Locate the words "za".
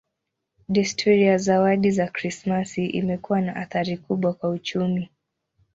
1.91-2.07